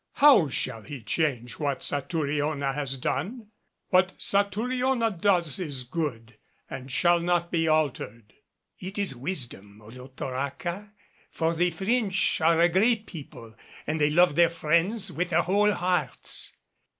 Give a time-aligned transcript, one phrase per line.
[0.13, 3.51] How shall he change what Satouriona has done?
[3.89, 8.33] What Satouriona does is good, and shall not be altered."
[8.79, 10.89] "It is wisdom, Olotoraca.
[11.29, 13.53] For the French are a great people
[13.85, 16.55] and they love their friends with their whole hearts.